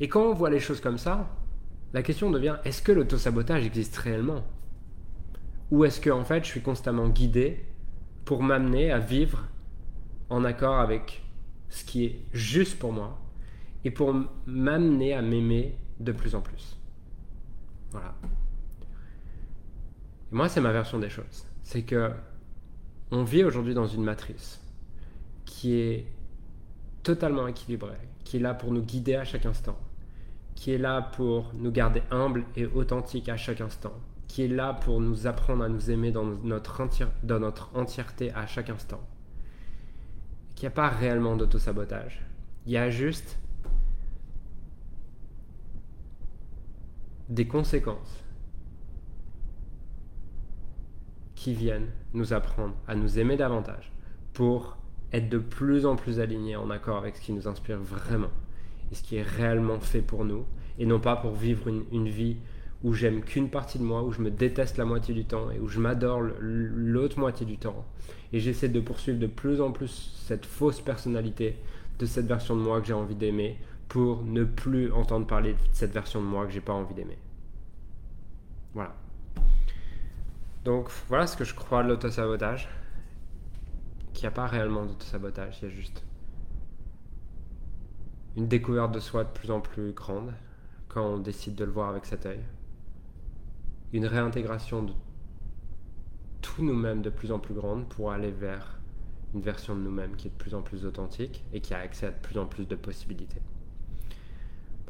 Et 0.00 0.08
quand 0.08 0.22
on 0.22 0.34
voit 0.34 0.50
les 0.50 0.60
choses 0.60 0.80
comme 0.80 0.98
ça, 0.98 1.30
la 1.92 2.02
question 2.02 2.30
devient 2.30 2.56
est-ce 2.64 2.82
que 2.82 2.92
l'autosabotage 2.92 3.66
existe 3.66 3.96
réellement? 3.96 4.44
Ou 5.70 5.84
est-ce 5.84 6.00
que 6.00 6.10
en 6.10 6.24
fait 6.24 6.44
je 6.44 6.50
suis 6.50 6.62
constamment 6.62 7.08
guidé 7.08 7.64
pour 8.24 8.42
m'amener 8.42 8.90
à 8.90 8.98
vivre 8.98 9.46
en 10.30 10.44
accord 10.44 10.78
avec 10.78 11.22
ce 11.68 11.84
qui 11.84 12.04
est 12.04 12.20
juste 12.32 12.78
pour 12.78 12.92
moi 12.92 13.18
et 13.84 13.90
pour 13.90 14.14
m'amener 14.46 15.12
à 15.12 15.22
m'aimer 15.22 15.76
de 16.02 16.12
plus 16.12 16.34
en 16.34 16.40
plus. 16.40 16.78
Voilà. 17.90 18.14
moi, 20.30 20.48
c'est 20.48 20.60
ma 20.60 20.72
version 20.72 20.98
des 20.98 21.10
choses. 21.10 21.46
C'est 21.62 21.82
que 21.82 22.10
on 23.10 23.24
vit 23.24 23.44
aujourd'hui 23.44 23.74
dans 23.74 23.86
une 23.86 24.02
matrice 24.02 24.60
qui 25.44 25.74
est 25.74 26.06
totalement 27.02 27.46
équilibrée, 27.46 27.98
qui 28.24 28.38
est 28.38 28.40
là 28.40 28.54
pour 28.54 28.72
nous 28.72 28.82
guider 28.82 29.16
à 29.16 29.24
chaque 29.24 29.44
instant, 29.44 29.78
qui 30.54 30.72
est 30.72 30.78
là 30.78 31.02
pour 31.02 31.52
nous 31.54 31.70
garder 31.70 32.02
humbles 32.10 32.44
et 32.56 32.64
authentiques 32.64 33.28
à 33.28 33.36
chaque 33.36 33.60
instant, 33.60 33.92
qui 34.28 34.42
est 34.42 34.48
là 34.48 34.72
pour 34.72 35.00
nous 35.00 35.26
apprendre 35.26 35.62
à 35.62 35.68
nous 35.68 35.90
aimer 35.90 36.10
dans 36.10 36.24
notre, 36.24 36.88
dans 37.22 37.38
notre 37.38 37.76
entièreté 37.76 38.32
à 38.32 38.46
chaque 38.46 38.70
instant. 38.70 39.00
Qu'il 40.54 40.68
n'y 40.68 40.72
a 40.72 40.76
pas 40.76 40.88
réellement 40.88 41.36
d'auto-sabotage. 41.36 42.22
Il 42.64 42.72
y 42.72 42.78
a 42.78 42.88
juste 42.88 43.38
des 47.32 47.46
conséquences 47.46 48.22
qui 51.34 51.54
viennent 51.54 51.88
nous 52.12 52.34
apprendre 52.34 52.74
à 52.86 52.94
nous 52.94 53.18
aimer 53.18 53.36
davantage 53.36 53.90
pour 54.34 54.76
être 55.12 55.28
de 55.28 55.38
plus 55.38 55.86
en 55.86 55.96
plus 55.96 56.20
alignés 56.20 56.56
en 56.56 56.68
accord 56.70 56.98
avec 56.98 57.16
ce 57.16 57.22
qui 57.22 57.32
nous 57.32 57.48
inspire 57.48 57.78
vraiment 57.78 58.30
et 58.90 58.94
ce 58.94 59.02
qui 59.02 59.16
est 59.16 59.22
réellement 59.22 59.80
fait 59.80 60.02
pour 60.02 60.26
nous, 60.26 60.44
et 60.78 60.84
non 60.84 61.00
pas 61.00 61.16
pour 61.16 61.34
vivre 61.34 61.68
une, 61.68 62.08
vie 62.08 62.36
où 62.82 62.92
j'aime 62.92 63.22
qu'une 63.22 63.48
partie 63.48 63.78
de 63.78 63.84
moi, 63.84 64.02
où 64.02 64.12
je 64.12 64.20
me 64.20 64.30
déteste 64.30 64.76
la 64.76 64.84
moitié 64.84 65.14
du 65.14 65.24
temps 65.24 65.50
et 65.50 65.58
où 65.58 65.68
je 65.68 65.80
m'adore 65.80 66.20
l'autre 66.20 67.18
moitié 67.18 67.46
du 67.46 67.56
temps. 67.56 67.86
Et 68.34 68.40
j'essaie 68.40 68.68
de 68.68 68.80
poursuivre 68.80 69.18
de 69.18 69.26
plus 69.26 69.62
en 69.62 69.72
plus 69.72 70.12
cette 70.26 70.44
fausse 70.44 70.80
personnalité 70.82 71.56
de 71.98 72.04
cette 72.04 72.26
version 72.26 72.54
de 72.56 72.60
moi 72.60 72.80
que 72.82 72.88
j'ai 72.88 72.92
envie 72.92 73.14
d'aimer 73.14 73.56
pour 73.92 74.24
ne 74.24 74.44
plus 74.44 74.90
entendre 74.90 75.26
parler 75.26 75.52
de 75.52 75.58
cette 75.72 75.92
version 75.92 76.22
de 76.22 76.26
moi 76.26 76.46
que 76.46 76.52
j'ai 76.52 76.62
pas 76.62 76.72
envie 76.72 76.94
d'aimer. 76.94 77.18
Voilà. 78.72 78.94
Donc 80.64 80.88
voilà 81.08 81.26
ce 81.26 81.36
que 81.36 81.44
je 81.44 81.54
crois 81.54 81.82
de 81.82 81.88
l'autosabotage. 81.88 82.70
Qu'il 84.14 84.22
n'y 84.22 84.28
a 84.28 84.30
pas 84.30 84.46
réellement 84.46 84.86
d'autosabotage, 84.86 85.58
il 85.60 85.68
y 85.68 85.70
a 85.70 85.74
juste 85.74 86.02
une 88.34 88.48
découverte 88.48 88.92
de 88.92 88.98
soi 88.98 89.24
de 89.24 89.28
plus 89.28 89.50
en 89.50 89.60
plus 89.60 89.92
grande 89.92 90.32
quand 90.88 91.04
on 91.04 91.18
décide 91.18 91.54
de 91.54 91.64
le 91.64 91.72
voir 91.72 91.90
avec 91.90 92.06
cet 92.06 92.24
œil. 92.24 92.40
Une 93.92 94.06
réintégration 94.06 94.84
de 94.84 94.94
tout 96.40 96.64
nous-mêmes 96.64 97.02
de 97.02 97.10
plus 97.10 97.30
en 97.30 97.38
plus 97.38 97.52
grande 97.52 97.86
pour 97.90 98.10
aller 98.10 98.30
vers 98.30 98.80
une 99.34 99.42
version 99.42 99.76
de 99.76 99.82
nous-mêmes 99.82 100.16
qui 100.16 100.28
est 100.28 100.30
de 100.30 100.36
plus 100.36 100.54
en 100.54 100.62
plus 100.62 100.86
authentique 100.86 101.44
et 101.52 101.60
qui 101.60 101.74
a 101.74 101.80
accès 101.80 102.06
à 102.06 102.10
de 102.10 102.18
plus 102.20 102.38
en 102.38 102.46
plus 102.46 102.66
de 102.66 102.74
possibilités. 102.74 103.42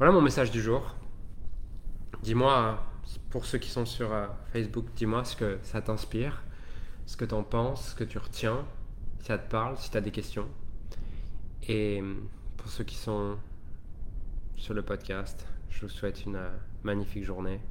Voilà 0.03 0.15
mon 0.15 0.21
message 0.21 0.51
du 0.51 0.61
jour. 0.61 0.97
Dis-moi, 2.23 2.77
pour 3.29 3.45
ceux 3.45 3.57
qui 3.57 3.69
sont 3.69 3.85
sur 3.85 4.11
euh, 4.11 4.27
Facebook, 4.51 4.87
dis-moi 4.97 5.23
ce 5.23 5.37
que 5.37 5.59
ça 5.63 5.81
t'inspire, 5.81 6.43
ce 7.05 7.15
que 7.15 7.23
tu 7.23 7.33
en 7.33 7.43
penses, 7.43 7.91
ce 7.91 7.95
que 7.95 8.03
tu 8.03 8.17
retiens, 8.17 8.65
si 9.19 9.27
ça 9.27 9.37
te 9.37 9.49
parle, 9.49 9.77
si 9.77 9.89
tu 9.89 9.95
as 9.95 10.01
des 10.01 10.11
questions. 10.11 10.49
Et 11.69 12.03
pour 12.57 12.67
ceux 12.67 12.83
qui 12.83 12.97
sont 12.97 13.37
sur 14.57 14.73
le 14.73 14.81
podcast, 14.81 15.47
je 15.69 15.79
vous 15.83 15.89
souhaite 15.89 16.25
une 16.25 16.35
euh, 16.35 16.49
magnifique 16.83 17.23
journée 17.23 17.61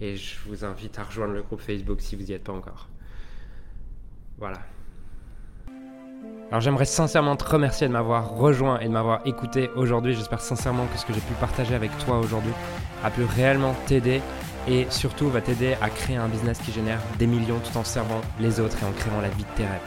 et 0.00 0.16
je 0.16 0.40
vous 0.48 0.64
invite 0.64 0.98
à 0.98 1.04
rejoindre 1.04 1.34
le 1.34 1.44
groupe 1.44 1.60
Facebook 1.60 2.00
si 2.00 2.16
vous 2.16 2.24
n'y 2.24 2.32
êtes 2.32 2.42
pas 2.42 2.52
encore. 2.52 2.88
Voilà. 4.36 4.58
Alors 6.50 6.60
j'aimerais 6.60 6.84
sincèrement 6.84 7.34
te 7.36 7.44
remercier 7.44 7.88
de 7.88 7.92
m'avoir 7.92 8.30
rejoint 8.30 8.78
et 8.80 8.84
de 8.84 8.92
m'avoir 8.92 9.20
écouté 9.24 9.70
aujourd'hui. 9.74 10.14
J'espère 10.14 10.40
sincèrement 10.40 10.86
que 10.92 10.98
ce 10.98 11.06
que 11.06 11.14
j'ai 11.14 11.20
pu 11.20 11.32
partager 11.40 11.74
avec 11.74 11.96
toi 12.04 12.18
aujourd'hui 12.18 12.52
a 13.02 13.10
pu 13.10 13.24
réellement 13.24 13.74
t'aider 13.86 14.20
et 14.68 14.86
surtout 14.90 15.28
va 15.30 15.40
t'aider 15.40 15.76
à 15.80 15.88
créer 15.88 16.16
un 16.16 16.28
business 16.28 16.58
qui 16.58 16.70
génère 16.70 17.00
des 17.18 17.26
millions 17.26 17.58
tout 17.58 17.78
en 17.78 17.84
servant 17.84 18.20
les 18.38 18.60
autres 18.60 18.76
et 18.82 18.84
en 18.84 18.92
créant 18.92 19.20
la 19.20 19.28
vie 19.30 19.44
de 19.44 19.56
tes 19.56 19.62
rêves. 19.62 19.80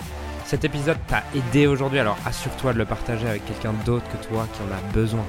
Cet 0.46 0.64
épisode 0.64 0.98
t'a 1.08 1.24
aidé 1.36 1.68
aujourd'hui, 1.68 2.00
alors 2.00 2.18
assure-toi 2.26 2.74
de 2.74 2.78
le 2.80 2.86
partager 2.86 3.28
avec 3.28 3.46
quelqu'un 3.46 3.74
d'autre 3.86 4.06
que 4.12 4.28
toi 4.28 4.48
qui 4.54 4.62
en 4.62 4.76
a 4.76 4.94
besoin. 4.94 5.26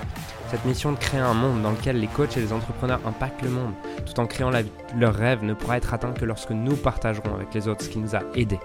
Cette 0.51 0.65
mission 0.65 0.93
de 0.93 0.99
créer 0.99 1.21
un 1.21 1.35
monde 1.35 1.63
dans 1.63 1.73
lequel 1.73 1.99
les 1.99 2.07
coachs 2.07 2.37
et 2.37 2.41
les 2.41 2.53
entrepreneurs 2.53 3.01
impactent 3.05 3.43
le 3.43 3.51
monde, 3.51 3.73
tout 4.05 4.19
en 4.21 4.27
créant 4.27 4.51
la 4.51 4.63
vie, 4.63 4.71
leur 4.97 5.15
rêve, 5.15 5.43
ne 5.43 5.55
pourra 5.55 5.77
être 5.77 5.93
atteint 5.93 6.13
que 6.13 6.25
lorsque 6.25 6.51
nous 6.51 6.77
partagerons 6.77 7.35
avec 7.35 7.53
les 7.53 7.67
autres 7.69 7.85
ce 7.85 7.89
qui 7.89 7.99
nous 7.99 8.15
a 8.15 8.23
aidés. 8.35 8.61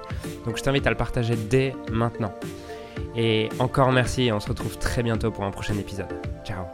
Donc 0.46 0.58
je 0.58 0.64
t'invite 0.64 0.86
à 0.86 0.92
le 0.92 0.98
partager 0.98 1.36
dès 1.36 1.76
maintenant. 1.92 2.34
Et 3.16 3.50
encore 3.60 3.92
merci 3.92 4.24
et 4.24 4.32
on 4.32 4.40
se 4.40 4.48
retrouve 4.48 4.78
très 4.78 5.02
bientôt 5.04 5.32
pour 5.32 5.44
un 5.44 5.52
prochain 5.52 5.78
épisode. 5.78 6.14
Ciao 6.46 6.66